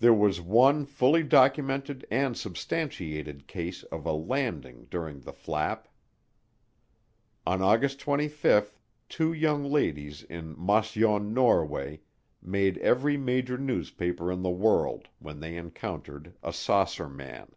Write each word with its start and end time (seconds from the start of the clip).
There 0.00 0.12
was 0.12 0.40
one 0.40 0.84
fully 0.84 1.22
documented 1.22 2.04
and 2.10 2.36
substantiated 2.36 3.46
case 3.46 3.84
of 3.84 4.04
a 4.04 4.10
"landing" 4.10 4.88
during 4.90 5.20
the 5.20 5.32
flap. 5.32 5.86
On 7.46 7.62
August 7.62 8.00
25 8.00 8.76
two 9.08 9.32
young 9.32 9.62
ladies 9.62 10.24
in 10.24 10.56
Mosjoen, 10.58 11.32
Norway, 11.32 12.00
made 12.42 12.78
every 12.78 13.16
major 13.16 13.56
newspaper 13.56 14.32
in 14.32 14.42
the 14.42 14.50
world 14.50 15.06
when 15.20 15.38
they 15.38 15.56
encountered 15.56 16.34
a 16.42 16.52
"saucer 16.52 17.08
man." 17.08 17.52